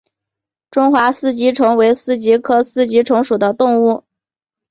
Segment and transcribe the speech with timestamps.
[0.71, 4.03] 中华四极虫为四极科四极虫属的动物。